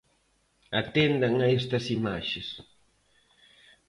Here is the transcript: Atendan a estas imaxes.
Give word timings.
Atendan 0.79 1.35
a 1.45 1.47
estas 1.59 1.85
imaxes. 1.97 2.47